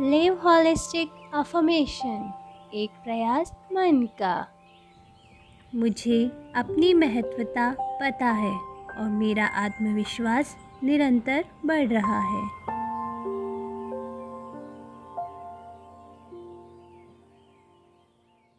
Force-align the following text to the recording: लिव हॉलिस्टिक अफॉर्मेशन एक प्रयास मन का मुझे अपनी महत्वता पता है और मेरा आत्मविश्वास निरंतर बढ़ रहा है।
लिव 0.00 0.40
हॉलिस्टिक 0.44 1.10
अफॉर्मेशन 1.34 2.32
एक 2.74 2.90
प्रयास 2.90 3.52
मन 3.72 4.08
का 4.18 4.46
मुझे 5.74 6.24
अपनी 6.56 6.94
महत्वता 6.94 7.76
पता 7.80 8.26
है 8.26 8.52
और 8.98 9.08
मेरा 9.10 9.46
आत्मविश्वास 9.46 10.56
निरंतर 10.84 11.44
बढ़ 11.66 11.88
रहा 11.88 12.20
है। 12.20 12.57